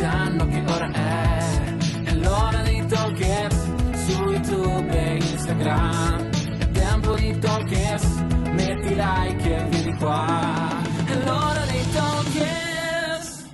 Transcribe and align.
sanno 0.00 0.46
che 0.46 0.62
ora 0.66 0.90
è 0.90 1.38
È 2.04 2.14
l'ora 2.14 2.62
dei 2.62 2.86
talkers 2.86 3.68
Su 4.06 4.22
YouTube 4.24 4.90
e 4.90 5.16
Instagram 5.16 6.30
È 6.58 6.70
tempo 6.70 7.14
di 7.14 7.38
talkers 7.38 8.04
Metti 8.50 8.94
like 8.94 9.56
e 9.56 9.64
vieni 9.68 9.94
qua 9.98 10.82
È 11.04 11.14
l'ora 11.24 11.64
dei 11.70 11.84
talkers 11.92 13.48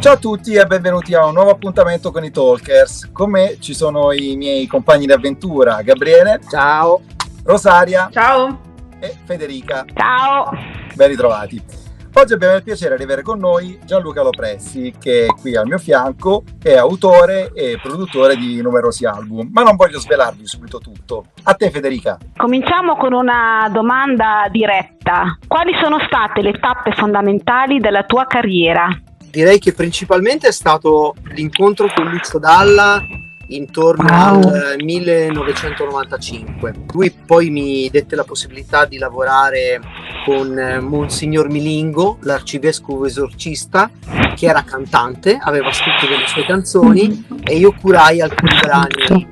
Ciao 0.00 0.12
a 0.14 0.16
tutti 0.16 0.54
e 0.54 0.64
benvenuti 0.64 1.14
a 1.14 1.26
un 1.26 1.34
nuovo 1.34 1.50
appuntamento 1.50 2.12
con 2.12 2.22
i 2.22 2.30
Talkers. 2.30 3.10
Con 3.10 3.30
me 3.30 3.56
ci 3.58 3.74
sono 3.74 4.12
i 4.12 4.36
miei 4.36 4.68
compagni 4.68 5.06
di 5.06 5.12
avventura, 5.12 5.82
Gabriele. 5.82 6.38
Ciao. 6.48 7.00
Rosaria. 7.42 8.08
Ciao. 8.12 8.60
E 9.00 9.16
Federica. 9.24 9.84
Ciao. 9.92 10.50
Ben 10.94 11.08
ritrovati. 11.08 11.87
Oggi 12.18 12.32
abbiamo 12.32 12.56
il 12.56 12.64
piacere 12.64 12.96
di 12.96 13.04
avere 13.04 13.22
con 13.22 13.38
noi 13.38 13.78
Gianluca 13.84 14.22
Lopressi, 14.22 14.92
che 14.98 15.26
è 15.26 15.28
qui 15.40 15.54
al 15.54 15.68
mio 15.68 15.78
fianco, 15.78 16.42
è 16.60 16.74
autore 16.74 17.52
e 17.54 17.78
produttore 17.80 18.34
di 18.34 18.60
numerosi 18.60 19.06
album, 19.06 19.50
ma 19.52 19.62
non 19.62 19.76
voglio 19.76 20.00
svelarvi 20.00 20.44
subito 20.44 20.78
tutto. 20.78 21.26
A 21.44 21.54
te 21.54 21.70
Federica. 21.70 22.18
Cominciamo 22.36 22.96
con 22.96 23.12
una 23.12 23.70
domanda 23.72 24.48
diretta. 24.50 25.38
Quali 25.46 25.72
sono 25.80 25.98
state 26.08 26.42
le 26.42 26.58
tappe 26.58 26.90
fondamentali 26.90 27.78
della 27.78 28.02
tua 28.02 28.26
carriera? 28.26 28.88
direi 29.30 29.60
che 29.60 29.72
principalmente 29.72 30.48
è 30.48 30.52
stato 30.52 31.14
l'incontro 31.34 31.86
con 31.94 32.08
Lucio 32.08 32.40
Dalla 32.40 33.00
intorno 33.48 34.04
Wow. 34.08 34.54
al 34.54 34.76
1995. 34.82 36.72
Lui 36.92 37.10
poi 37.10 37.50
mi 37.50 37.88
dette 37.90 38.16
la 38.16 38.24
possibilità 38.24 38.84
di 38.84 38.98
lavorare 38.98 39.80
con 40.24 40.58
eh, 40.58 40.80
Monsignor 40.80 41.48
Milingo, 41.48 42.18
l'arcivescovo 42.22 43.06
esorcista, 43.06 43.90
che 44.34 44.46
era 44.46 44.62
cantante, 44.62 45.38
aveva 45.40 45.72
scritto 45.72 46.06
delle 46.06 46.26
sue 46.26 46.44
canzoni 46.44 47.26
e 47.42 47.56
io 47.56 47.74
curai 47.80 48.20
alcuni 48.20 48.52
brani 48.60 49.28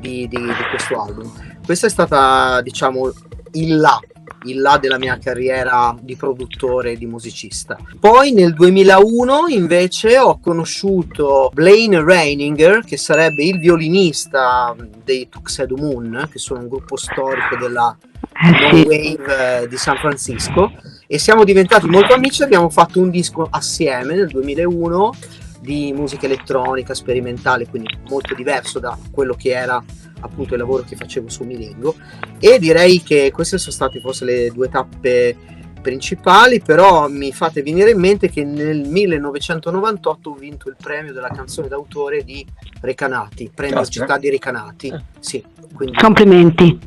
di, 0.00 0.28
di- 0.28 0.28
di 0.28 0.52
questo 0.70 1.00
album. 1.00 1.32
Questa 1.64 1.86
è 1.86 1.90
stata, 1.90 2.60
diciamo, 2.60 3.10
il 3.52 3.76
là, 3.78 3.98
il 4.44 4.60
là 4.60 4.78
della 4.78 4.98
mia 4.98 5.18
carriera 5.18 5.96
di 6.00 6.16
produttore 6.16 6.92
e 6.92 6.96
di 6.96 7.06
musicista. 7.06 7.76
Poi 7.98 8.32
nel 8.32 8.54
2001 8.54 9.46
invece 9.48 10.18
ho 10.18 10.38
conosciuto 10.38 11.50
Blaine 11.52 12.02
Reininger, 12.02 12.84
che 12.84 12.96
sarebbe 12.96 13.44
il 13.44 13.58
violinista 13.58 14.74
dei 15.04 15.28
Tuxedo 15.28 15.76
Moon, 15.76 16.28
che 16.30 16.38
sono 16.38 16.60
un 16.60 16.68
gruppo 16.68 16.96
storico 16.96 17.56
della 17.56 17.96
Eh 18.42 18.50
No 18.50 18.82
Wave 18.82 19.62
eh, 19.62 19.68
di 19.68 19.76
San 19.76 19.96
Francisco 19.96 20.72
e 21.06 21.18
siamo 21.18 21.44
diventati 21.44 21.86
molto 21.86 22.14
amici 22.14 22.42
abbiamo 22.42 22.68
fatto 22.68 22.98
un 22.98 23.10
disco 23.10 23.46
assieme 23.48 24.14
nel 24.14 24.28
2001 24.28 25.12
di 25.60 25.92
musica 25.94 26.26
elettronica 26.26 26.94
sperimentale 26.94 27.68
quindi 27.68 27.96
molto 28.08 28.34
diverso 28.34 28.78
da 28.78 28.98
quello 29.12 29.34
che 29.34 29.50
era 29.50 29.82
appunto 30.24 30.54
il 30.54 30.60
lavoro 30.60 30.82
che 30.82 30.96
facevo 30.96 31.28
su 31.28 31.44
Milingo 31.44 31.94
e 32.38 32.58
direi 32.58 33.02
che 33.02 33.30
queste 33.32 33.58
sono 33.58 33.72
state 33.72 34.00
forse 34.00 34.24
le 34.24 34.50
due 34.50 34.68
tappe 34.68 35.36
principali 35.82 36.60
però 36.62 37.08
mi 37.08 37.30
fate 37.32 37.62
venire 37.62 37.90
in 37.90 38.00
mente 38.00 38.30
che 38.30 38.42
nel 38.42 38.88
1998 38.88 40.30
ho 40.30 40.34
vinto 40.34 40.68
il 40.70 40.76
premio 40.80 41.12
della 41.12 41.28
canzone 41.28 41.68
d'autore 41.68 42.24
di 42.24 42.44
Recanati 42.80 43.50
premio 43.54 43.76
Caspita. 43.76 44.00
città 44.06 44.18
di 44.18 44.30
Recanati 44.30 44.94
sì 45.20 45.44
quindi 45.74 45.96
Complimenti. 45.98 46.78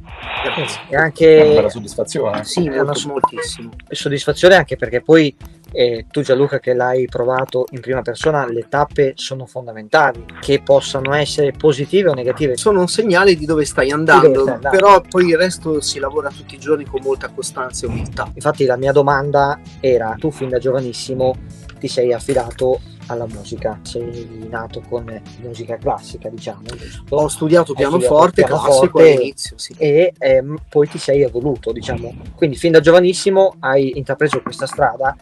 grazie. 0.44 0.80
E 0.88 0.96
Una 0.96 1.04
anche 1.04 1.52
bella 1.56 1.70
soddisfazione. 1.70 2.44
Sì, 2.46 2.66
È 2.66 2.70
una 2.80 2.84
molto, 2.84 3.08
moltissimo. 3.10 3.72
soddisfazione 3.90 4.56
anche 4.56 4.78
perché 4.78 5.02
poi 5.02 5.36
eh, 5.78 6.08
tu 6.10 6.22
Gianluca 6.24 6.60
che 6.60 6.74
l'hai 6.74 7.06
provato 7.06 7.68
in 7.70 7.82
prima 7.82 8.02
persona, 8.02 8.48
le 8.48 8.66
tappe 8.68 9.14
sono 9.14 9.46
fondamentali, 9.46 10.26
che 10.42 10.60
possano 10.64 11.14
essere 11.14 11.52
positive 11.52 12.10
o 12.10 12.14
negative. 12.16 12.58
Sono 12.58 12.80
un 12.80 12.88
segnale 12.88 13.36
di 13.36 13.46
dove 13.46 13.64
stai 13.64 13.92
andando, 13.92 14.28
dove 14.28 14.42
stai 14.42 14.56
andando. 14.56 14.76
però 14.76 15.02
poi 15.02 15.28
il 15.28 15.38
resto 15.38 15.80
si 15.80 16.00
lavora 16.00 16.30
tutti 16.30 16.56
i 16.56 16.58
giorni 16.58 16.84
con 16.84 17.02
molta 17.04 17.30
costanza 17.30 17.86
e 17.86 17.90
umiltà. 17.90 18.28
Infatti 18.34 18.66
la 18.66 18.76
mia 18.76 18.92
domanda 18.92 19.60
era, 19.80 20.16
tu 20.18 20.32
fin 20.32 20.50
da 20.50 20.58
giovanissimo 20.58 21.36
ti 21.78 21.88
sei 21.88 22.12
affidato 22.12 22.82
alla 23.06 23.28
musica, 23.28 23.80
sei 23.84 24.48
nato 24.50 24.82
con 24.82 25.22
musica 25.44 25.78
classica 25.78 26.28
diciamo, 26.28 26.64
giusto? 26.76 27.16
Ho 27.16 27.28
studiato 27.28 27.74
pianoforte 27.74 28.44
classico 28.44 28.98
all'inizio, 28.98 29.60
sì. 29.60 29.76
e 29.78 30.12
ehm, 30.18 30.58
poi 30.68 30.90
ti 30.90 30.98
sei 30.98 31.22
evoluto, 31.22 31.72
diciamo. 31.72 32.16
Quindi 32.36 32.56
fin 32.56 32.72
da 32.72 32.80
giovanissimo 32.80 33.58
hai 33.60 33.96
intrapreso 33.96 34.42
questa 34.42 34.66
strada 34.66 35.16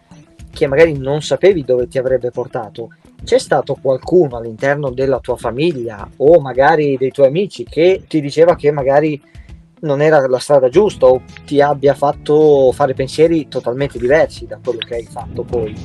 che 0.56 0.68
magari 0.68 0.98
non 0.98 1.22
sapevi 1.22 1.66
dove 1.66 1.90
ti 1.90 1.98
avrebbe 1.98 2.32
portato. 2.32 2.94
C'è 3.22 3.38
stato 3.38 3.78
qualcuno 3.82 4.38
all'interno 4.38 4.90
della 4.90 5.20
tua 5.20 5.36
famiglia 5.36 6.10
o 6.18 6.40
magari 6.40 6.96
dei 6.98 7.12
tuoi 7.12 7.28
amici 7.28 7.66
che 7.66 8.06
ti 8.08 8.22
diceva 8.22 8.56
che 8.56 8.72
magari 8.72 9.22
non 9.82 10.02
era 10.02 10.26
la 10.28 10.40
strada 10.40 10.70
giusta 10.70 11.08
o 11.08 11.22
ti 11.46 11.60
abbia 11.60 11.94
fatto 11.94 12.72
fare 12.72 12.94
pensieri 12.94 13.48
totalmente 13.50 14.00
diversi 14.00 14.48
da 14.48 14.58
quello 14.64 14.80
che 14.80 14.96
hai 14.96 15.06
fatto 15.06 15.44
poi? 15.44 15.76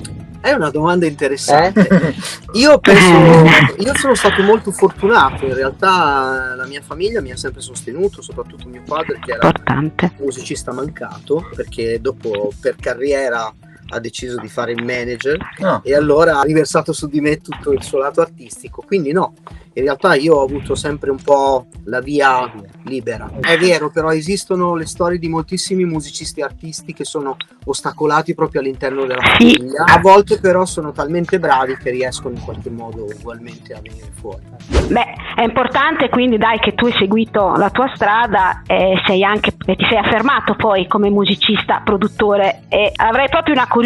È 0.40 0.52
una 0.52 0.70
domanda 0.70 1.04
interessante. 1.04 1.86
Eh? 1.86 2.14
Io 2.52 2.78
penso, 2.78 3.76
io 3.82 3.94
sono 3.96 4.14
stato 4.14 4.42
molto 4.42 4.70
fortunato, 4.70 5.44
in 5.44 5.54
realtà 5.54 6.54
la 6.56 6.66
mia 6.66 6.80
famiglia 6.80 7.20
mi 7.20 7.32
ha 7.32 7.36
sempre 7.36 7.60
sostenuto, 7.60 8.22
soprattutto 8.22 8.68
mio 8.68 8.82
padre 8.86 9.18
che 9.20 9.32
era 9.32 9.48
Importante. 9.48 10.12
musicista 10.20 10.72
mancato, 10.72 11.46
perché 11.54 12.00
dopo 12.00 12.52
per 12.58 12.76
carriera 12.76 13.52
ha 13.90 14.00
deciso 14.00 14.38
di 14.40 14.48
fare 14.48 14.72
il 14.72 14.84
manager 14.84 15.36
No. 15.58 15.80
e 15.84 15.94
allora 15.94 16.40
ha 16.40 16.42
riversato 16.42 16.92
su 16.92 17.08
di 17.08 17.20
me 17.20 17.38
tutto 17.38 17.72
il 17.72 17.82
suo 17.82 17.98
lato 17.98 18.20
artistico. 18.20 18.82
Quindi 18.86 19.12
no, 19.12 19.34
in 19.74 19.82
realtà 19.82 20.14
io 20.14 20.36
ho 20.36 20.44
avuto 20.44 20.74
sempre 20.74 21.10
un 21.10 21.20
po' 21.22 21.66
la 21.84 22.00
via 22.00 22.50
libera. 22.84 23.30
È 23.40 23.56
vero, 23.58 23.90
però 23.90 24.12
esistono 24.12 24.74
le 24.74 24.86
storie 24.86 25.18
di 25.18 25.28
moltissimi 25.28 25.84
musicisti 25.84 26.40
e 26.40 26.44
artisti 26.44 26.92
che 26.92 27.04
sono 27.04 27.36
ostacolati 27.64 28.34
proprio 28.34 28.60
all'interno 28.60 29.04
della 29.04 29.22
famiglia. 29.22 29.84
A 29.84 29.98
volte 29.98 30.38
però 30.40 30.64
sono 30.64 30.92
talmente 30.92 31.38
bravi 31.38 31.76
che 31.76 31.90
riescono 31.90 32.34
in 32.34 32.42
qualche 32.42 32.70
modo 32.70 33.04
ugualmente 33.04 33.74
a 33.74 33.80
venire 33.80 34.10
fuori. 34.18 34.42
Beh, 34.88 35.14
è 35.36 35.42
importante 35.42 36.08
quindi 36.08 36.36
dai 36.36 36.58
che 36.58 36.74
tu 36.74 36.86
hai 36.86 36.94
seguito 36.98 37.54
la 37.56 37.70
tua 37.70 37.90
strada 37.94 38.62
e 38.66 39.00
sei 39.06 39.22
anche 39.22 39.52
e 39.66 39.76
ti 39.76 39.84
sei 39.88 39.98
affermato 39.98 40.54
poi 40.56 40.86
come 40.88 41.10
musicista, 41.10 41.80
produttore 41.84 42.62
e 42.68 42.92
avrei 42.96 43.28
proprio 43.28 43.54
una 43.54 43.68
curiosità, 43.68 43.79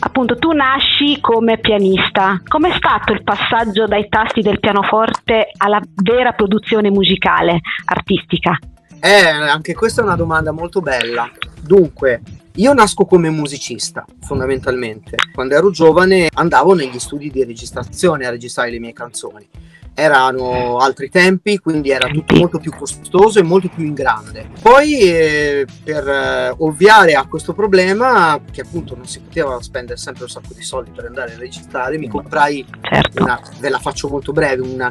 appunto 0.00 0.36
tu 0.36 0.52
nasci 0.52 1.20
come 1.20 1.58
pianista. 1.58 2.40
Com'è 2.46 2.72
stato 2.76 3.12
il 3.12 3.22
passaggio 3.22 3.86
dai 3.86 4.08
tasti 4.08 4.42
del 4.42 4.60
pianoforte 4.60 5.50
alla 5.56 5.80
vera 6.02 6.32
produzione 6.32 6.90
musicale, 6.90 7.60
artistica? 7.86 8.58
Eh, 9.00 9.28
anche 9.28 9.74
questa 9.74 10.00
è 10.00 10.04
una 10.04 10.16
domanda 10.16 10.50
molto 10.52 10.80
bella. 10.80 11.30
Dunque, 11.60 12.20
io 12.56 12.72
nasco 12.72 13.04
come 13.04 13.30
musicista, 13.30 14.04
fondamentalmente. 14.20 15.16
Quando 15.32 15.54
ero 15.54 15.70
giovane 15.70 16.28
andavo 16.34 16.74
negli 16.74 16.98
studi 16.98 17.30
di 17.30 17.44
registrazione 17.44 18.26
a 18.26 18.30
registrare 18.30 18.70
le 18.70 18.80
mie 18.80 18.92
canzoni. 18.92 19.48
Erano 20.02 20.76
altri 20.76 21.10
tempi, 21.10 21.58
quindi 21.58 21.90
era 21.90 22.06
tutto 22.06 22.36
molto 22.36 22.60
più 22.60 22.70
costoso 22.72 23.40
e 23.40 23.42
molto 23.42 23.68
più 23.68 23.84
in 23.84 23.94
grande. 23.94 24.48
Poi, 24.62 24.96
eh, 25.00 25.66
per 25.82 26.06
eh, 26.08 26.54
ovviare 26.58 27.14
a 27.14 27.26
questo 27.26 27.52
problema, 27.52 28.40
che 28.48 28.60
appunto 28.60 28.94
non 28.94 29.06
si 29.06 29.18
poteva 29.18 29.60
spendere 29.60 29.96
sempre 29.98 30.22
un 30.22 30.28
sacco 30.30 30.54
di 30.54 30.62
soldi 30.62 30.92
per 30.94 31.06
andare 31.06 31.34
a 31.34 31.38
registrare, 31.38 31.98
mi 31.98 32.06
comprai 32.06 32.64
Certo. 32.80 33.22
una, 33.24 33.40
ve 33.58 33.68
la 33.70 33.80
faccio 33.80 34.08
molto 34.08 34.30
breve, 34.32 34.62
una 34.62 34.88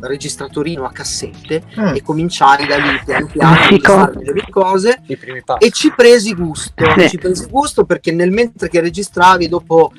registratorino 0.00 0.84
a 0.84 0.90
cassette 0.92 1.62
Mm. 1.80 1.94
e 1.94 2.02
cominciai 2.02 2.66
da 2.66 2.76
lì 2.76 3.00
piano 3.02 3.26
piano 3.26 3.54
a 3.54 4.10
delle 4.14 4.44
cose 4.50 5.00
I 5.06 5.16
primi 5.16 5.42
passi. 5.42 5.64
e 5.66 5.70
ci 5.70 5.90
presi 5.96 6.34
gusto, 6.34 6.84
Sì. 6.98 7.08
ci 7.08 7.16
presi 7.16 7.46
gusto 7.48 7.84
perché 7.86 8.12
nel 8.12 8.30
mentre 8.30 8.68
che 8.68 8.80
registravi 8.82 9.48
dopo 9.48 9.92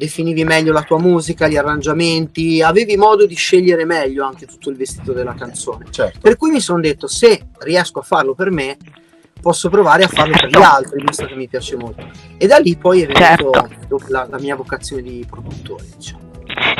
definivi 0.00 0.44
meglio 0.44 0.72
la 0.72 0.82
tua 0.82 0.98
musica, 0.98 1.46
gli 1.46 1.56
arrangiamenti, 1.58 2.62
avevi 2.62 2.96
modo 2.96 3.26
di 3.26 3.34
scegliere 3.34 3.84
meglio 3.84 4.24
anche 4.24 4.46
tutto 4.46 4.70
il 4.70 4.76
vestito 4.76 5.12
della 5.12 5.34
canzone. 5.34 5.84
Certo. 5.90 6.18
Per 6.20 6.36
cui 6.38 6.50
mi 6.50 6.60
sono 6.60 6.80
detto 6.80 7.06
se 7.06 7.48
riesco 7.58 7.98
a 7.98 8.02
farlo 8.02 8.34
per 8.34 8.50
me 8.50 8.78
posso 9.42 9.68
provare 9.68 10.04
a 10.04 10.08
farlo 10.08 10.32
per 10.32 10.48
gli 10.48 10.52
Certo. 10.52 10.68
altri, 10.68 11.04
visto 11.04 11.26
che 11.26 11.34
mi 11.34 11.48
piace 11.48 11.76
molto. 11.76 12.08
E 12.38 12.46
da 12.46 12.56
lì 12.56 12.76
poi 12.76 13.02
è 13.02 13.06
venuto 13.06 13.52
Certo. 13.52 13.98
la, 14.08 14.26
la 14.30 14.38
mia 14.38 14.56
vocazione 14.56 15.02
di 15.02 15.26
produttore, 15.28 15.84
diciamo. 15.96 16.28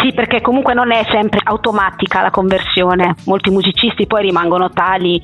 Sì, 0.03 0.13
perché 0.15 0.41
comunque 0.41 0.73
non 0.73 0.91
è 0.91 1.05
sempre 1.11 1.41
automatica 1.45 2.23
la 2.23 2.31
conversione, 2.31 3.15
molti 3.27 3.51
musicisti 3.51 4.07
poi 4.07 4.23
rimangono 4.23 4.71
tali 4.71 5.23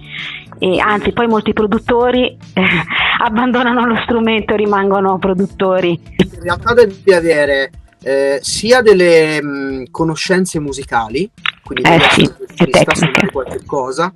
e 0.58 0.78
anzi 0.80 1.12
poi 1.12 1.26
molti 1.26 1.52
produttori 1.54 2.36
eh, 2.52 2.62
abbandonano 3.24 3.86
lo 3.86 3.96
strumento 4.04 4.52
e 4.52 4.56
rimangono 4.56 5.18
produttori. 5.18 5.98
in 6.18 6.40
realtà 6.42 6.74
devi 6.74 7.12
avere 7.12 7.70
eh, 8.06 8.38
sia 8.40 8.82
delle 8.82 9.42
mh, 9.42 9.90
conoscenze 9.90 10.60
musicali, 10.60 11.28
quindi 11.64 11.90
Eh 11.90 12.00
sì, 12.12 12.22
e 12.22 12.84
suonare 12.94 13.30
qualche 13.32 13.64
cosa, 13.64 14.14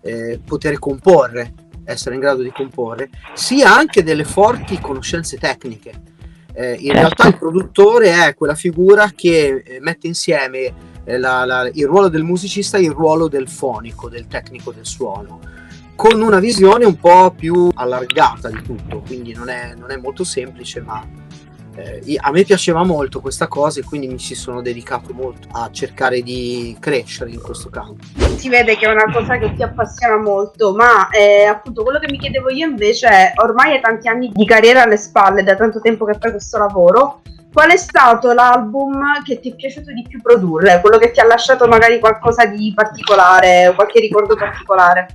eh, 0.00 0.40
poter 0.44 0.80
comporre, 0.80 1.54
essere 1.84 2.16
in 2.16 2.20
grado 2.20 2.42
di 2.42 2.50
comporre, 2.50 3.10
sia 3.34 3.72
anche 3.76 4.02
delle 4.02 4.24
forti 4.24 4.80
conoscenze 4.80 5.38
tecniche. 5.38 5.92
Eh, 6.52 6.72
in 6.72 6.78
Certo. 6.86 6.92
realtà 6.92 7.28
il 7.28 7.38
produttore 7.38 8.26
è 8.26 8.34
quella 8.34 8.56
figura 8.56 9.12
che 9.14 9.62
eh, 9.64 9.78
mette 9.80 10.08
insieme 10.08 10.74
eh, 11.04 11.16
la- 11.16 11.44
la- 11.44 11.70
il 11.72 11.86
ruolo 11.86 12.08
del 12.08 12.24
musicista 12.24 12.76
e 12.76 12.82
il 12.82 12.90
ruolo 12.90 13.28
del 13.28 13.48
fonico, 13.48 14.08
del 14.08 14.26
tecnico 14.26 14.72
del 14.72 14.84
suono, 14.84 15.38
con 15.94 16.20
una 16.20 16.40
visione 16.40 16.84
un 16.84 16.96
po' 16.98 17.30
più 17.30 17.70
allargata 17.72 18.48
di 18.50 18.60
tutto, 18.62 19.00
quindi 19.06 19.32
non 19.32 19.48
è, 19.48 19.74
non 19.78 19.92
è 19.92 19.96
molto 19.96 20.24
semplice, 20.24 20.80
ma 20.80 21.02
eh, 21.78 22.18
a 22.20 22.30
me 22.30 22.42
piaceva 22.44 22.82
molto 22.84 23.20
questa 23.20 23.46
cosa 23.46 23.80
e 23.80 23.84
quindi 23.84 24.08
mi 24.08 24.18
ci 24.18 24.34
sono 24.34 24.60
dedicato 24.60 25.12
molto 25.12 25.48
a 25.52 25.70
cercare 25.70 26.22
di 26.22 26.76
crescere 26.80 27.30
in 27.30 27.40
questo 27.40 27.70
campo. 27.70 28.04
si 28.36 28.48
vede 28.48 28.76
che 28.76 28.86
è 28.86 28.90
una 28.90 29.10
cosa 29.12 29.38
che 29.38 29.54
ti 29.54 29.62
appassiona 29.62 30.18
molto, 30.18 30.74
ma 30.74 31.08
eh, 31.10 31.44
appunto 31.44 31.82
quello 31.82 31.98
che 31.98 32.10
mi 32.10 32.18
chiedevo 32.18 32.50
io 32.50 32.66
invece 32.66 33.08
è, 33.08 33.32
ormai 33.36 33.72
hai 33.72 33.80
tanti 33.80 34.08
anni 34.08 34.30
di 34.32 34.44
carriera 34.44 34.82
alle 34.82 34.96
spalle, 34.96 35.42
da 35.42 35.54
tanto 35.54 35.80
tempo 35.80 36.04
che 36.04 36.16
fai 36.18 36.32
questo 36.32 36.58
lavoro, 36.58 37.22
qual 37.52 37.70
è 37.70 37.76
stato 37.76 38.32
l'album 38.32 39.22
che 39.24 39.40
ti 39.40 39.50
è 39.50 39.54
piaciuto 39.54 39.92
di 39.92 40.04
più 40.06 40.20
produrre? 40.20 40.80
Quello 40.80 40.98
che 40.98 41.10
ti 41.10 41.20
ha 41.20 41.24
lasciato 41.24 41.66
magari 41.66 41.98
qualcosa 41.98 42.44
di 42.44 42.72
particolare, 42.74 43.72
qualche 43.74 44.00
ricordo 44.00 44.36
particolare? 44.36 45.06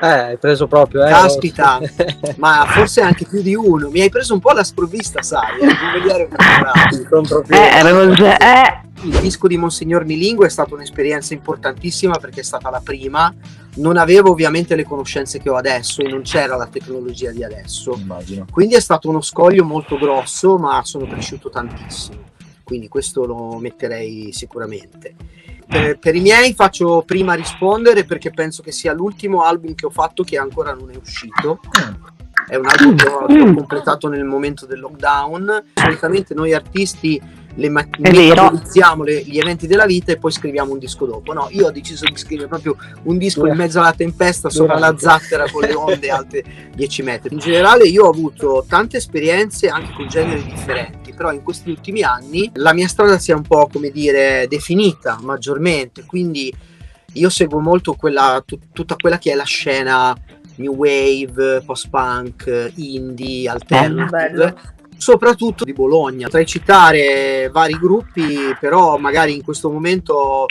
Eh, 0.00 0.06
hai 0.06 0.38
preso 0.38 0.66
proprio, 0.66 1.04
eh. 1.04 1.10
Caspita. 1.10 1.80
Ma 2.36 2.64
forse 2.68 3.00
anche 3.00 3.24
più 3.24 3.42
di 3.42 3.54
uno. 3.54 3.88
Mi 3.88 4.00
hai 4.00 4.10
preso 4.10 4.34
un 4.34 4.40
po' 4.40 4.50
alla 4.50 4.64
sprovvista, 4.64 5.22
sai, 5.22 5.58
eh, 5.60 5.66
come 5.66 6.02
Eh, 7.48 7.82
Rose, 7.82 8.36
eh, 8.38 8.80
Il 9.02 9.18
disco 9.20 9.46
di 9.46 9.56
Monsignor 9.56 10.04
Milingo 10.04 10.44
è 10.44 10.48
stata 10.48 10.74
un'esperienza 10.74 11.34
importantissima 11.34 12.16
perché 12.18 12.40
è 12.40 12.44
stata 12.44 12.70
la 12.70 12.80
prima. 12.82 13.34
Non 13.76 13.96
avevo 13.96 14.30
ovviamente 14.30 14.74
le 14.74 14.84
conoscenze 14.84 15.40
che 15.40 15.50
ho 15.50 15.56
adesso 15.56 16.02
e 16.02 16.08
non 16.08 16.22
c'era 16.22 16.56
la 16.56 16.66
tecnologia 16.66 17.30
di 17.30 17.44
adesso. 17.44 17.94
Immagino. 17.96 18.46
Quindi 18.50 18.74
è 18.74 18.80
stato 18.80 19.08
uno 19.08 19.20
scoglio 19.20 19.64
molto 19.64 19.96
grosso, 19.98 20.58
ma 20.58 20.80
sono 20.84 21.06
cresciuto 21.06 21.50
tantissimo. 21.50 22.26
Quindi 22.62 22.88
questo 22.88 23.24
lo 23.24 23.58
metterei 23.58 24.32
sicuramente. 24.32 25.14
Per, 25.68 25.98
per 25.98 26.14
i 26.14 26.20
miei 26.20 26.54
faccio 26.54 27.02
prima 27.04 27.34
rispondere 27.34 28.04
perché 28.04 28.30
penso 28.30 28.62
che 28.62 28.72
sia 28.72 28.94
l'ultimo 28.94 29.42
album 29.42 29.74
che 29.74 29.84
ho 29.84 29.90
fatto 29.90 30.22
che 30.22 30.38
ancora 30.38 30.72
non 30.72 30.90
è 30.90 30.96
uscito. 30.96 31.60
È 32.46 32.56
un 32.56 32.66
album 32.66 32.96
che 32.96 33.08
ho, 33.08 33.26
che 33.26 33.40
ho 33.40 33.54
completato 33.54 34.08
nel 34.08 34.24
momento 34.24 34.64
del 34.64 34.80
lockdown. 34.80 35.64
Solitamente 35.74 36.32
noi 36.32 36.54
artisti 36.54 37.20
le 37.54 37.68
ma- 37.68 37.86
gli 39.24 39.38
eventi 39.38 39.66
della 39.66 39.86
vita 39.86 40.12
e 40.12 40.18
poi 40.18 40.30
scriviamo 40.30 40.72
un 40.72 40.78
disco 40.78 41.06
dopo. 41.06 41.32
No, 41.32 41.48
io 41.50 41.66
ho 41.66 41.70
deciso 41.70 42.04
di 42.04 42.16
scrivere 42.16 42.48
proprio 42.48 42.76
un 43.04 43.18
disco 43.18 43.46
in 43.46 43.56
mezzo 43.56 43.80
alla 43.80 43.92
tempesta 43.92 44.48
sopra 44.48 44.78
la 44.78 44.96
zattera 44.96 45.50
con 45.50 45.62
le 45.62 45.74
onde 45.74 46.08
alte 46.10 46.44
10 46.74 47.02
metri. 47.02 47.34
In 47.34 47.40
generale 47.40 47.84
io 47.84 48.04
ho 48.04 48.10
avuto 48.10 48.64
tante 48.68 48.98
esperienze 48.98 49.68
anche 49.68 49.92
con 49.94 50.08
generi 50.08 50.44
differenti, 50.44 51.12
però 51.12 51.32
in 51.32 51.42
questi 51.42 51.70
ultimi 51.70 52.02
anni 52.02 52.50
la 52.54 52.72
mia 52.72 52.88
strada 52.88 53.18
si 53.18 53.30
è 53.30 53.34
un 53.34 53.42
po' 53.42 53.68
come 53.72 53.90
dire 53.90 54.46
definita 54.48 55.18
maggiormente, 55.22 56.04
quindi 56.04 56.54
io 57.14 57.30
seguo 57.30 57.58
molto 57.60 57.94
quella, 57.94 58.42
tut- 58.44 58.68
tutta 58.72 58.94
quella 58.94 59.18
che 59.18 59.32
è 59.32 59.34
la 59.34 59.44
scena 59.44 60.14
new 60.58 60.74
wave, 60.74 61.62
post-punk, 61.64 62.72
indie, 62.76 63.48
alternative. 63.48 64.08
Bello. 64.08 64.76
Soprattutto 64.98 65.64
di 65.64 65.72
Bologna. 65.72 66.24
Potrei 66.26 66.44
citare 66.46 67.48
vari 67.52 67.74
gruppi, 67.78 68.36
però 68.60 68.98
magari 68.98 69.34
in 69.34 69.42
questo 69.42 69.70
momento 69.70 70.46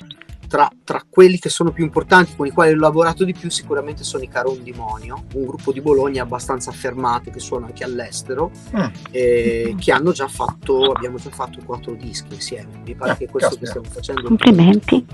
tra, 0.47 0.69
tra 0.85 1.03
quelli 1.09 1.37
che 1.39 1.49
sono 1.49 1.71
più 1.71 1.83
importanti, 1.83 2.33
con 2.35 2.47
i 2.47 2.51
quali 2.51 2.71
ho 2.71 2.77
lavorato 2.77 3.25
di 3.25 3.33
più, 3.33 3.49
sicuramente 3.49 4.05
sono 4.05 4.23
i 4.23 4.29
Caron 4.29 4.63
Demonio, 4.63 5.25
un 5.33 5.45
gruppo 5.45 5.73
di 5.73 5.81
Bologna 5.81 6.23
abbastanza 6.23 6.69
affermato 6.69 7.29
che 7.29 7.39
suona 7.39 7.65
anche 7.65 7.83
all'estero, 7.83 8.51
Mm. 8.75 8.85
e 9.11 9.75
che 9.77 9.91
hanno 9.91 10.13
già 10.13 10.29
fatto, 10.29 10.91
abbiamo 10.93 11.17
già 11.17 11.29
fatto 11.31 11.59
quattro 11.65 11.91
dischi 11.95 12.33
insieme. 12.35 12.81
Mi 12.85 12.95
pare 12.95 13.11
Ah, 13.11 13.15
che 13.17 13.27
questo 13.27 13.49
caspita. 13.57 13.65
che 13.73 13.79
stiamo 13.79 13.87
facendo. 13.93 14.21
complimenti. 14.23 15.05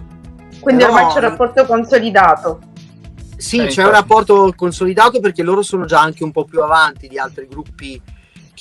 Quindi 0.60 0.84
ormai 0.84 1.08
c'è 1.08 1.16
un 1.16 1.22
rapporto 1.22 1.66
consolidato. 1.66 2.60
Sì, 3.36 3.56
Eh, 3.58 3.60
c'è 3.62 3.66
infatti. 3.70 3.88
un 3.88 3.92
rapporto 3.92 4.54
consolidato 4.56 5.20
perché 5.20 5.42
loro 5.44 5.64
sono 5.64 5.86
già 5.86 6.00
anche 6.00 6.24
un 6.24 6.32
po' 6.32 6.46
più 6.46 6.62
avanti 6.62 7.08
di 7.08 7.18
altri 7.18 7.48
gruppi 7.48 8.00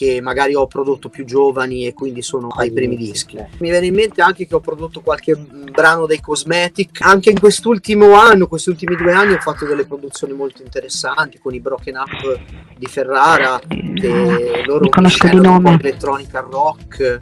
che 0.02 0.20
magari 0.20 0.54
ho 0.56 0.66
prodotto 0.66 1.08
più 1.08 1.24
giovani 1.24 1.86
e 1.86 1.94
quindi 1.94 2.22
sono 2.22 2.48
ai 2.48 2.72
primi 2.72 2.96
dischi. 2.96 3.36
Mi 3.58 3.70
viene 3.70 3.86
in 3.86 3.94
mente 3.94 4.20
anche 4.20 4.46
che 4.48 4.54
ho 4.56 4.58
prodotto 4.60 5.00
qualche 5.00 5.36
mm, 5.36 5.66
brano 5.70 6.06
dei 6.06 6.20
Cosmetic. 6.20 7.00
Anche 7.02 7.30
in 7.30 7.38
quest'ultimo 7.38 8.14
anno, 8.14 8.48
questi 8.48 8.70
ultimi 8.70 8.96
due 8.96 9.12
anni, 9.12 9.34
ho 9.34 9.38
fatto 9.38 9.64
delle 9.64 9.86
produzioni 9.86 10.32
molto 10.32 10.62
interessanti 10.62 11.38
con 11.38 11.54
i 11.54 11.60
Broken 11.60 11.94
Up 11.96 12.40
di 12.76 12.86
Ferrara, 12.86 13.60
che 13.94 14.62
loro 14.66 14.80
Mi 14.80 14.90
conosco 14.90 15.28
di 15.28 15.36
miscelano 15.36 15.56
un 15.56 15.62
po' 15.62 15.70
nome. 15.70 15.80
elettronica 15.82 16.40
rock. 16.50 17.18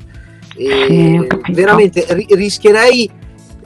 E 0.57 1.27
Sì, 1.47 1.53
veramente 1.53 2.07
ri- 2.09 2.27
rischierei. 2.31 3.11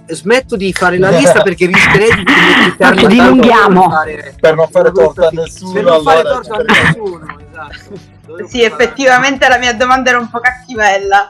Smetto 0.07 0.57
di 0.57 0.71
fare 0.75 0.99
la 0.99 1.09
lista 1.09 1.41
perché 1.45 1.65
rischierei 1.65 2.11
di 2.15 3.07
dilunghiamo. 3.07 3.91
Per 4.39 4.55
non 4.55 4.69
fare 4.69 4.93
torto 4.93 5.27
a 5.27 5.31
nessuno, 5.33 5.73
Per 5.73 5.83
non 5.85 6.03
fare 6.03 6.23
torto 6.23 6.53
a 6.53 6.63
nessuno, 6.63 7.37
esatto. 7.51 8.13
Sì, 8.47 8.63
effettivamente 8.63 9.49
la 9.49 9.59
mia 9.59 9.75
domanda 9.75 10.11
era 10.11 10.19
un 10.19 10.31
po' 10.31 10.41
cattivella. 10.41 11.29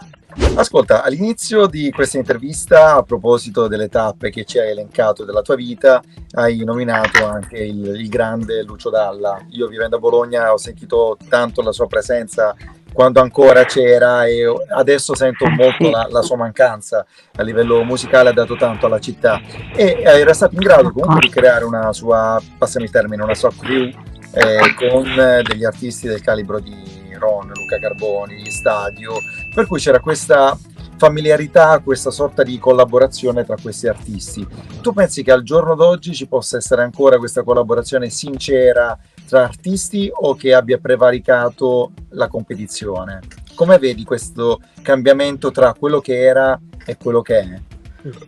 Ascolta, 0.56 1.04
all'inizio 1.04 1.66
di 1.66 1.92
questa 1.92 2.18
intervista, 2.18 2.96
a 2.96 3.02
proposito 3.02 3.68
delle 3.68 3.88
tappe 3.88 4.30
che 4.30 4.44
ci 4.44 4.58
hai 4.58 4.70
elencato 4.70 5.24
della 5.24 5.42
tua 5.42 5.54
vita, 5.54 6.02
hai 6.32 6.64
nominato 6.64 7.24
anche 7.24 7.58
il, 7.58 7.84
il 7.86 8.08
grande 8.08 8.62
Lucio 8.62 8.90
Dalla. 8.90 9.40
Io 9.50 9.68
vivendo 9.68 9.96
a 9.96 10.00
Bologna 10.00 10.52
ho 10.52 10.56
sentito 10.56 11.16
tanto 11.28 11.62
la 11.62 11.70
sua 11.70 11.86
presenza 11.86 12.54
quando 12.92 13.20
ancora 13.20 13.64
c'era 13.64 14.24
e 14.24 14.44
adesso 14.74 15.14
sento 15.14 15.48
molto 15.48 15.90
la, 15.90 16.06
la 16.10 16.22
sua 16.22 16.36
mancanza. 16.36 17.06
A 17.36 17.42
livello 17.42 17.84
musicale, 17.84 18.30
ha 18.30 18.32
dato 18.32 18.56
tanto 18.56 18.86
alla 18.86 19.00
città. 19.00 19.40
E 19.74 20.00
era 20.02 20.34
stato 20.34 20.54
in 20.54 20.60
grado 20.60 20.90
comunque 20.92 21.20
di 21.20 21.28
creare 21.28 21.64
una 21.64 21.92
sua, 21.92 22.40
passami 22.58 22.86
il 22.86 22.90
termine, 22.90 23.22
una 23.22 23.34
sua 23.34 23.50
crew 23.56 23.90
eh, 24.34 24.74
con 24.74 25.06
eh, 25.06 25.42
degli 25.42 25.64
artisti 25.64 26.08
del 26.08 26.20
calibro 26.20 26.58
di 26.58 26.74
Ron, 27.18 27.52
Luca 27.54 27.78
Carboni, 27.78 28.50
Stadio, 28.50 29.14
per 29.54 29.66
cui 29.66 29.78
c'era 29.78 30.00
questa 30.00 30.58
familiarità, 30.96 31.78
questa 31.80 32.10
sorta 32.10 32.42
di 32.42 32.58
collaborazione 32.58 33.44
tra 33.44 33.56
questi 33.60 33.88
artisti. 33.88 34.46
Tu 34.80 34.92
pensi 34.92 35.22
che 35.22 35.32
al 35.32 35.42
giorno 35.42 35.74
d'oggi 35.74 36.14
ci 36.14 36.26
possa 36.26 36.56
essere 36.56 36.82
ancora 36.82 37.18
questa 37.18 37.42
collaborazione 37.42 38.10
sincera 38.10 38.98
tra 39.26 39.44
artisti 39.44 40.10
o 40.12 40.34
che 40.34 40.54
abbia 40.54 40.78
prevaricato 40.78 41.92
la 42.10 42.28
competizione? 42.28 43.20
Come 43.54 43.78
vedi 43.78 44.04
questo 44.04 44.60
cambiamento 44.82 45.50
tra 45.50 45.74
quello 45.74 46.00
che 46.00 46.20
era 46.20 46.58
e 46.84 46.96
quello 46.96 47.22
che 47.22 47.38
è? 47.38 47.73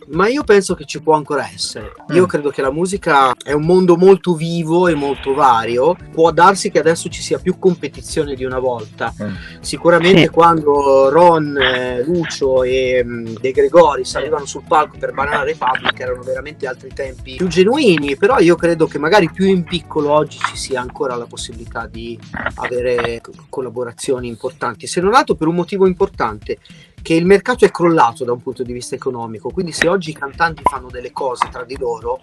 Ma 0.09 0.29
io 0.29 0.43
penso 0.45 0.75
che 0.75 0.85
ci 0.87 1.03
può 1.03 1.15
ancora 1.15 1.49
essere. 1.53 1.93
Io 2.11 2.23
Mm. 2.25 2.27
credo 2.27 2.51
che 2.51 2.63
la 2.63 2.71
musica 2.73 3.35
è 3.43 3.53
un 3.53 3.65
mondo 3.65 3.97
molto 3.97 4.35
vivo 4.35 4.89
e 4.89 4.95
molto 4.95 5.35
vario. 5.35 5.97
Può 6.13 6.31
darsi 6.31 6.71
che 6.71 6.79
adesso 6.79 7.09
ci 7.11 7.21
sia 7.23 7.39
più 7.39 7.59
competizione 7.59 8.35
di 8.35 8.45
una 8.45 8.59
volta. 8.59 9.13
Mm. 9.23 9.35
Sicuramente 9.61 10.31
quando 10.31 11.09
Ron, 11.11 11.59
eh, 11.59 12.03
Lucio 12.05 12.63
e 12.63 13.03
mm, 13.05 13.35
De 13.41 13.51
Gregori 13.53 14.05
salivano 14.05 14.47
sul 14.47 14.63
palco 14.67 14.97
per 14.99 15.13
Banana 15.13 15.43
Republic 15.43 15.99
erano 16.01 16.23
veramente 16.23 16.67
altri 16.67 16.91
tempi 16.95 17.37
più 17.37 17.47
genuini, 17.49 18.17
però 18.17 18.39
io 18.39 18.55
credo 18.57 18.87
che 18.87 18.99
magari 18.99 19.31
più 19.31 19.47
in 19.47 19.65
piccolo 19.65 20.11
oggi 20.11 20.39
ci 20.39 20.57
sia 20.57 20.81
ancora 20.81 21.17
la 21.17 21.27
possibilità 21.27 21.87
di 21.87 22.19
avere 22.55 23.21
co- 23.21 23.33
collaborazioni 23.49 24.29
importanti, 24.29 24.87
se 24.87 25.01
non 25.01 25.15
altro 25.15 25.35
per 25.35 25.49
un 25.49 25.55
motivo 25.55 25.87
importante 25.87 26.59
che 27.07 27.15
il 27.15 27.25
mercato 27.25 27.65
è 27.65 27.71
crollato 27.71 28.25
da 28.25 28.33
un 28.33 28.43
punto 28.43 28.65
di 28.65 28.73
vista 28.73 28.97
economico, 28.97 29.51
quindi 29.51 29.71
se 29.71 29.87
oggi 29.87 30.11
i 30.11 30.13
cantanti 30.13 30.63
fanno 30.65 30.89
delle 30.91 31.13
cose 31.13 31.47
tra 31.53 31.63
di 31.63 31.77
loro, 31.79 32.19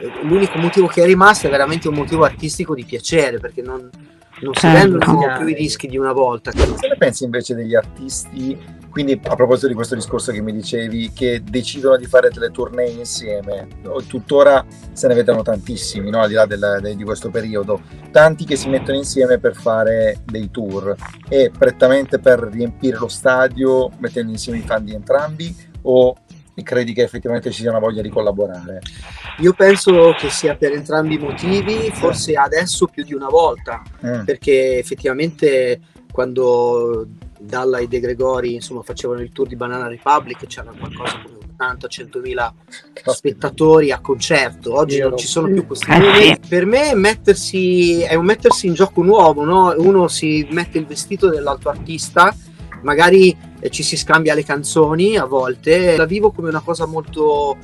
eh, 0.00 0.12
l'unico 0.22 0.58
motivo 0.58 0.86
che 0.86 1.02
è 1.02 1.06
rimasto 1.06 1.48
è 1.48 1.50
veramente 1.50 1.88
un 1.88 1.94
motivo 1.94 2.22
artistico 2.22 2.72
di 2.72 2.84
piacere, 2.84 3.40
perché 3.40 3.62
non, 3.62 3.90
non 4.42 4.54
si 4.54 4.60
Certo. 4.60 4.78
vendono 4.78 5.38
più 5.38 5.48
i 5.48 5.54
dischi 5.54 5.88
di 5.88 5.98
una 5.98 6.12
volta. 6.12 6.52
Cosa 6.52 6.86
ne 6.86 6.96
pensi 6.96 7.24
invece 7.24 7.56
degli 7.56 7.74
artisti? 7.74 8.56
Quindi, 8.92 9.18
a 9.24 9.34
proposito 9.34 9.68
di 9.68 9.74
questo 9.74 9.94
discorso 9.94 10.32
che 10.32 10.42
mi 10.42 10.52
dicevi, 10.52 11.12
che 11.14 11.42
decidono 11.42 11.96
di 11.96 12.04
fare 12.04 12.28
delle 12.28 12.50
tournée 12.50 12.90
insieme, 12.90 13.66
tuttora 14.06 14.62
se 14.92 15.08
ne 15.08 15.14
vedono 15.14 15.40
tantissimi, 15.42 16.10
no? 16.10 16.20
al 16.20 16.28
di 16.28 16.34
là 16.34 16.44
del- 16.44 16.78
de- 16.82 16.94
di 16.94 17.02
questo 17.02 17.30
periodo, 17.30 17.80
tanti 18.10 18.44
che 18.44 18.54
si 18.54 18.68
mettono 18.68 18.98
insieme 18.98 19.38
per 19.38 19.54
fare 19.54 20.18
dei 20.26 20.50
tour 20.50 20.94
e 21.26 21.50
prettamente 21.56 22.18
per 22.18 22.40
riempire 22.52 22.98
lo 22.98 23.08
stadio, 23.08 23.90
mettendo 23.96 24.30
insieme 24.30 24.58
i 24.58 24.62
fan 24.62 24.84
di 24.84 24.92
entrambi, 24.92 25.56
o 25.84 26.14
credi 26.62 26.92
che 26.92 27.02
effettivamente 27.02 27.50
ci 27.50 27.62
sia 27.62 27.70
una 27.70 27.78
voglia 27.80 28.02
di 28.02 28.10
collaborare? 28.10 28.80
Io 29.38 29.54
penso 29.54 30.12
che 30.18 30.28
sia 30.28 30.54
per 30.54 30.72
entrambi 30.72 31.14
i 31.14 31.18
motivi, 31.18 31.90
forse 31.92 32.34
adesso 32.34 32.86
più 32.86 33.04
di 33.04 33.14
una 33.14 33.28
volta, 33.28 33.82
Mm. 34.06 34.24
perché 34.24 34.76
effettivamente 34.78 35.80
quando 36.12 37.06
Dalla 37.42 37.78
e 37.78 37.86
De 37.88 38.00
Gregori 38.00 38.54
insomma, 38.54 38.82
facevano 38.82 39.20
il 39.20 39.30
tour 39.32 39.48
di 39.48 39.56
Banana 39.56 39.88
Republic 39.88 40.46
c'era 40.46 40.72
qualcosa 40.76 41.20
come 41.22 41.40
80-100 41.56 42.20
Caspita. 42.92 43.12
spettatori 43.12 43.92
a 43.92 44.00
concerto. 44.00 44.74
Oggi 44.74 44.96
Io 44.96 45.02
non 45.04 45.10
no. 45.12 45.16
ci 45.18 45.26
sono 45.26 45.48
più 45.48 45.66
questi 45.66 45.90
Eh, 45.90 45.98
numeri. 45.98 46.38
Per 46.48 46.66
me 46.66 46.94
mettersi, 46.94 48.00
è 48.00 48.14
un 48.14 48.24
mettersi 48.24 48.66
in 48.66 48.74
gioco 48.74 49.02
nuovo, 49.02 49.44
no? 49.44 49.74
uno 49.76 50.08
si 50.08 50.46
mette 50.50 50.78
il 50.78 50.86
vestito 50.86 51.28
dell'altro 51.28 51.70
artista 51.70 52.34
magari 52.82 53.36
eh, 53.60 53.70
ci 53.70 53.82
si 53.82 53.96
scambia 53.96 54.34
le 54.34 54.44
canzoni 54.44 55.16
a 55.16 55.24
volte, 55.24 55.96
la 55.96 56.04
vivo 56.04 56.32
come 56.32 56.48
una 56.48 56.60
cosa 56.60 56.86
molto 56.86 57.56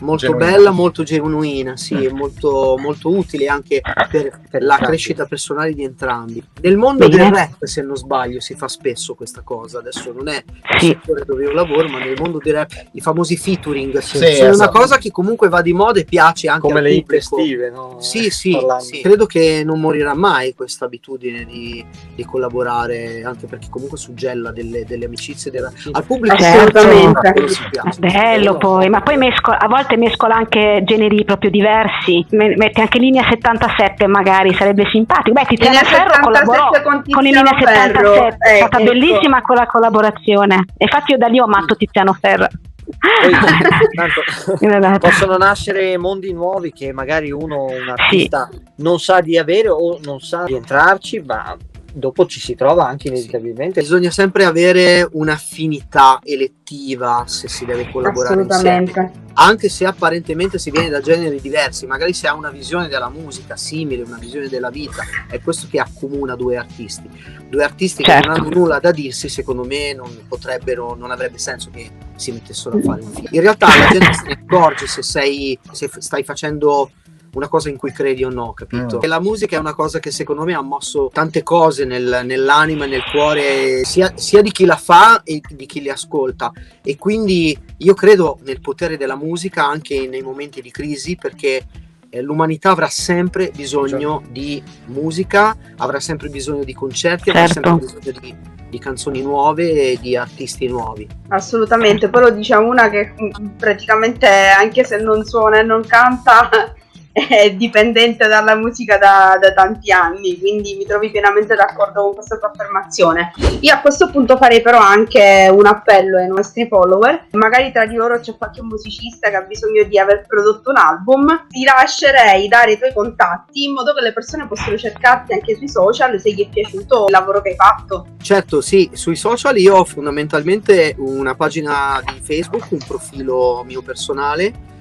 molto 0.00 0.26
Genuina. 0.26 0.50
bella, 0.50 0.70
molto 0.70 1.02
genuina, 1.02 1.76
sì, 1.76 1.94
Mm. 1.94 2.02
e 2.04 2.12
molto, 2.12 2.76
molto 2.78 3.08
utile 3.14 3.46
anche 3.48 3.80
per, 4.10 4.40
Per 4.50 4.62
la 4.62 4.76
crescita 4.78 5.26
personale 5.26 5.72
di 5.74 5.82
entrambi. 5.84 6.42
Nel 6.62 6.76
mondo 6.76 7.08
Bene. 7.08 7.24
del 7.24 7.32
rap, 7.32 7.64
se 7.64 7.82
non 7.82 7.96
sbaglio, 7.96 8.40
si 8.40 8.54
fa 8.54 8.68
spesso 8.68 9.14
questa 9.14 9.42
cosa. 9.42 9.78
Adesso 9.78 10.12
non 10.12 10.28
è 10.28 10.36
il 10.46 10.78
Sì. 10.80 10.86
settore 10.86 11.24
dove 11.26 11.44
io 11.44 11.52
lavoro, 11.52 11.88
ma 11.88 11.98
nel 11.98 12.14
mondo 12.18 12.38
del 12.42 12.54
rap 12.54 12.70
i 12.92 13.00
famosi 13.00 13.36
featuring 13.36 13.98
Sì, 13.98 14.16
sono 14.18 14.26
una 14.28 14.48
esatto. 14.50 14.78
cosa 14.78 14.98
che 14.98 15.10
comunque 15.10 15.48
va 15.48 15.60
di 15.62 15.72
moda 15.72 16.00
e 16.00 16.04
piace 16.04 16.48
anche 16.48 16.60
come 16.62 16.78
al 16.78 16.84
le 16.84 17.00
pubblico. 17.00 17.36
estive, 17.38 17.70
no? 17.70 17.96
Sì, 18.00 18.30
sì, 18.30 18.52
Parlando. 18.52 18.84
sì. 18.84 19.00
credo 19.00 19.26
che 19.26 19.62
non 19.64 19.80
morirà 19.80 20.14
mai 20.14 20.54
questa 20.54 20.84
abitudine 20.86 21.44
di, 21.44 21.84
di 22.14 22.24
collaborare, 22.24 23.22
anche 23.24 23.46
perché 23.46 23.68
comunque 23.70 23.98
suggella 23.98 24.50
delle, 24.52 24.84
delle 24.84 25.04
amicizie 25.04 25.50
della- 25.50 25.72
al 25.92 26.04
pubblico. 26.04 26.36
Certo. 26.36 26.78
Assolutamente. 26.78 27.28
È 27.28 27.70
piace. 27.70 27.98
bello 28.00 28.56
poi, 28.56 28.88
ma 28.88 29.02
poi 29.02 29.16
mescola, 29.16 29.58
a 29.58 29.68
volte 29.68 29.85
mescola 29.94 30.34
anche 30.34 30.82
generi 30.84 31.24
proprio 31.24 31.50
diversi, 31.50 32.26
Me- 32.30 32.56
mette 32.56 32.80
anche 32.80 32.98
linea 32.98 33.24
77 33.30 34.08
magari, 34.08 34.52
sarebbe 34.54 34.88
simpatico. 34.90 35.38
Beh, 35.38 35.46
Tiziana 35.46 35.82
Linea 35.82 35.88
Ferro 35.88 36.14
77 36.14 36.22
collaborò 36.22 36.70
con 36.82 37.02
con 37.08 37.22
linea 37.22 37.42
77, 37.46 37.92
Ferro, 37.92 38.14
è 38.14 38.52
eh, 38.52 38.56
stata 38.56 38.76
ecco. 38.78 38.92
bellissima 38.92 39.42
quella 39.42 39.66
collaborazione. 39.66 40.64
Infatti 40.76 41.12
io 41.12 41.18
da 41.18 41.28
lì 41.28 41.38
ho 41.38 41.44
amato 41.44 41.76
Tiziano 41.76 42.12
Ferro. 42.12 42.48
Poi, 42.86 43.32
tanto, 43.94 44.98
possono 44.98 45.36
nascere 45.36 45.96
mondi 45.98 46.32
nuovi 46.32 46.72
che 46.72 46.92
magari 46.92 47.30
uno, 47.30 47.64
un 47.64 47.88
artista, 47.88 48.48
non 48.76 48.98
sa 48.98 49.20
di 49.20 49.36
avere 49.36 49.68
o 49.68 49.98
non 50.02 50.20
sa 50.20 50.44
di 50.44 50.54
entrarci, 50.54 51.20
ma 51.20 51.56
dopo 51.96 52.26
ci 52.26 52.40
si 52.40 52.54
trova 52.54 52.86
anche 52.86 53.08
inevitabilmente. 53.08 53.80
Bisogna 53.80 54.10
sempre 54.10 54.44
avere 54.44 55.08
un'affinità 55.12 56.20
elettiva 56.22 57.24
se 57.26 57.48
si 57.48 57.64
deve 57.64 57.90
collaborare 57.90 58.42
insieme. 58.42 58.82
Assolutamente. 58.84 59.24
anche 59.38 59.68
se 59.68 59.86
apparentemente 59.86 60.58
si 60.58 60.70
viene 60.70 60.88
da 60.90 61.00
generi 61.00 61.40
diversi, 61.40 61.86
magari 61.86 62.12
si 62.12 62.26
ha 62.26 62.34
una 62.34 62.50
visione 62.50 62.88
della 62.88 63.08
musica 63.08 63.56
simile, 63.56 64.02
una 64.02 64.18
visione 64.18 64.48
della 64.48 64.70
vita, 64.70 65.02
è 65.28 65.40
questo 65.40 65.66
che 65.70 65.78
accomuna 65.80 66.36
due 66.36 66.56
artisti. 66.56 67.08
Due 67.48 67.62
artisti 67.64 68.02
che 68.02 68.10
Certo. 68.10 68.28
non 68.28 68.36
hanno 68.36 68.48
nulla 68.50 68.78
da 68.78 68.90
dirsi, 68.90 69.28
secondo 69.28 69.64
me 69.64 69.94
non 69.94 70.10
potrebbero, 70.28 70.94
non 70.94 71.10
avrebbe 71.10 71.38
senso 71.38 71.70
che 71.72 71.90
si 72.16 72.32
mettessero 72.32 72.76
a 72.76 72.80
fare 72.82 73.02
un 73.02 73.12
film. 73.12 73.28
In 73.30 73.40
realtà 73.40 73.68
la 73.68 73.88
gente 73.90 74.12
se 74.12 74.24
ne 74.26 74.32
accorge 74.32 74.86
se 74.86 75.02
sei, 75.02 75.58
se 75.70 75.90
stai 75.98 76.24
facendo 76.24 76.90
una 77.36 77.48
cosa 77.48 77.68
in 77.68 77.76
cui 77.76 77.92
credi 77.92 78.24
o 78.24 78.30
no, 78.30 78.54
capito? 78.54 78.96
Mm. 78.96 79.02
E 79.02 79.06
la 79.06 79.20
musica 79.20 79.56
è 79.56 79.58
una 79.58 79.74
cosa 79.74 79.98
che 80.00 80.10
secondo 80.10 80.44
me 80.44 80.54
ha 80.54 80.62
mosso 80.62 81.10
tante 81.12 81.42
cose 81.42 81.84
nel- 81.84 82.22
nell'anima 82.24 82.86
e 82.86 82.88
nel 82.88 83.02
cuore 83.10 83.84
sia, 83.84 84.12
sia 84.16 84.40
di 84.40 84.50
chi 84.50 84.64
la 84.64 84.76
fa 84.76 85.22
e 85.22 85.42
di 85.46 85.66
chi 85.66 85.82
li 85.82 85.90
ascolta 85.90 86.50
e 86.82 86.96
quindi 86.96 87.56
io 87.78 87.94
credo 87.94 88.38
nel 88.44 88.60
potere 88.60 88.96
della 88.96 89.16
musica 89.16 89.66
anche 89.66 90.08
nei 90.08 90.22
momenti 90.22 90.62
di 90.62 90.70
crisi 90.70 91.16
perché 91.16 91.62
eh, 92.08 92.22
l'umanità 92.22 92.70
avrà 92.70 92.88
sempre 92.88 93.50
bisogno 93.54 94.22
di 94.30 94.62
musica, 94.86 95.54
avrà 95.76 96.00
sempre 96.00 96.28
bisogno 96.28 96.64
di 96.64 96.72
concerti, 96.72 97.30
avrà 97.30 97.46
Certo. 97.46 97.78
sempre 97.78 97.98
bisogno 97.98 98.18
di, 98.20 98.36
di 98.70 98.78
canzoni 98.78 99.20
nuove 99.20 99.92
e 99.92 99.98
di 100.00 100.16
artisti 100.16 100.68
nuovi. 100.68 101.06
Assolutamente, 101.28 102.08
poi 102.08 102.22
lo 102.22 102.30
dice 102.30 102.54
una 102.54 102.88
che 102.88 103.12
mm, 103.20 103.46
praticamente 103.58 104.26
anche 104.26 104.84
se 104.84 104.96
non 104.96 105.22
suona 105.24 105.58
e 105.58 105.62
non 105.64 105.82
canta 105.86 106.74
è 107.16 107.50
dipendente 107.52 108.28
dalla 108.28 108.54
musica 108.56 108.98
da, 108.98 109.38
da 109.40 109.54
tanti 109.54 109.90
anni, 109.90 110.38
quindi 110.38 110.74
mi 110.74 110.84
trovi 110.84 111.10
pienamente 111.10 111.54
d'accordo 111.54 112.02
con 112.02 112.14
questa 112.14 112.36
tua 112.36 112.50
affermazione. 112.50 113.32
Io 113.60 113.72
a 113.72 113.80
questo 113.80 114.10
punto 114.10 114.36
farei 114.36 114.60
però 114.60 114.78
anche 114.78 115.48
un 115.50 115.64
appello 115.64 116.18
ai 116.18 116.28
nostri 116.28 116.66
follower, 116.68 117.28
magari 117.30 117.72
tra 117.72 117.86
di 117.86 117.94
loro 117.94 118.20
c'è 118.20 118.36
qualche 118.36 118.60
musicista 118.62 119.30
che 119.30 119.36
ha 119.36 119.40
bisogno 119.40 119.84
di 119.84 119.98
aver 119.98 120.26
prodotto 120.26 120.68
un 120.68 120.76
album, 120.76 121.46
ti 121.48 121.64
lascerei 121.64 122.48
dare 122.48 122.72
i 122.72 122.78
tuoi 122.78 122.92
contatti 122.92 123.64
in 123.64 123.72
modo 123.72 123.94
che 123.94 124.02
le 124.02 124.12
persone 124.12 124.46
possano 124.46 124.76
cercarti 124.76 125.32
anche 125.32 125.56
sui 125.56 125.70
social 125.70 126.20
se 126.20 126.32
gli 126.32 126.44
è 126.44 126.48
piaciuto 126.50 127.06
il 127.06 127.12
lavoro 127.12 127.40
che 127.40 127.50
hai 127.50 127.56
fatto. 127.56 128.08
Certo, 128.20 128.60
sì, 128.60 128.90
sui 128.92 129.16
social 129.16 129.56
io 129.56 129.76
ho 129.76 129.84
fondamentalmente 129.84 130.94
una 130.98 131.34
pagina 131.34 132.02
di 132.04 132.20
Facebook, 132.20 132.70
un 132.72 132.84
profilo 132.86 133.64
mio 133.64 133.80
personale 133.80 134.74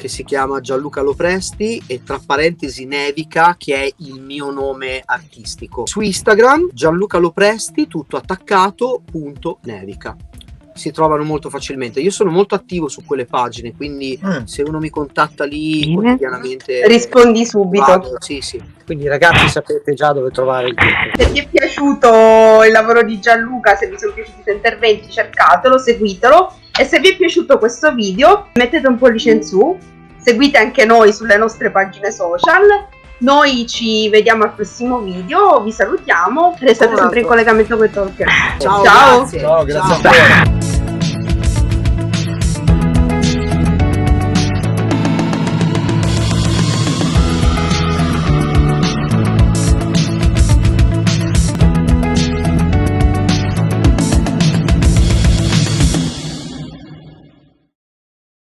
che 0.00 0.08
si 0.08 0.24
chiama 0.24 0.60
Gianluca 0.60 1.02
Lopresti 1.02 1.82
e 1.86 2.02
tra 2.02 2.18
parentesi 2.24 2.86
Nevica 2.86 3.54
che 3.58 3.74
è 3.74 3.92
il 3.98 4.22
mio 4.22 4.50
nome 4.50 5.02
artistico. 5.04 5.84
Su 5.84 6.00
Instagram 6.00 6.70
Gianluca 6.72 7.18
Lopresti 7.18 7.86
tutto 7.86 8.16
attaccato 8.16 9.02
punto 9.04 9.58
Nevica. 9.64 10.16
Si 10.80 10.92
trovano 10.92 11.24
molto 11.24 11.50
facilmente. 11.50 12.00
Io 12.00 12.10
sono 12.10 12.30
molto 12.30 12.54
attivo 12.54 12.88
su 12.88 13.04
quelle 13.04 13.26
pagine, 13.26 13.74
quindi 13.76 14.18
Mm. 14.24 14.44
se 14.44 14.62
uno 14.62 14.78
mi 14.78 14.88
contatta 14.88 15.44
lì 15.44 15.80
Bene. 15.88 15.94
quotidianamente 15.94 16.86
Rispondi 16.86 17.44
subito. 17.44 17.84
vado, 17.84 18.16
sì, 18.18 18.40
sì. 18.40 18.58
Quindi 18.86 19.06
ragazzi 19.06 19.46
sapete 19.50 19.92
già 19.92 20.12
dove 20.14 20.30
trovare 20.30 20.68
il 20.68 20.74
tutto. 20.74 21.22
Se 21.22 21.32
ti 21.32 21.38
è 21.40 21.48
piaciuto 21.48 22.08
il 22.64 22.72
lavoro 22.72 23.02
di 23.02 23.20
Gianluca, 23.20 23.76
se 23.76 23.88
vi 23.88 23.98
sono 23.98 24.12
piaciuti 24.14 24.38
i 24.38 24.42
suoi 24.42 24.54
interventi, 24.54 25.10
cercatelo, 25.10 25.76
seguitelo. 25.78 26.52
E 26.78 26.84
se 26.84 26.98
vi 26.98 27.10
è 27.10 27.16
piaciuto 27.16 27.58
questo 27.58 27.92
video, 27.94 28.46
mettete 28.54 28.88
un 28.88 28.96
pollice 28.96 29.32
in 29.32 29.42
su, 29.44 29.76
seguite 30.16 30.56
anche 30.56 30.86
noi 30.86 31.12
sulle 31.12 31.36
nostre 31.36 31.70
pagine 31.70 32.10
social. 32.10 32.62
Noi 33.18 33.66
ci 33.66 34.08
vediamo 34.08 34.44
al 34.44 34.54
prossimo 34.54 34.98
video, 35.00 35.60
vi 35.62 35.72
salutiamo, 35.72 36.56
restate 36.58 36.96
sempre 36.96 37.20
in 37.20 37.26
collegamento 37.26 37.76
con 37.76 37.90
Talker. 37.90 38.26
Ciao, 38.58 38.82
Ciao. 38.82 39.16
grazie. 39.18 39.40
Ciao, 39.40 39.64
grazie 39.64 40.02
Ciao. 40.02 40.59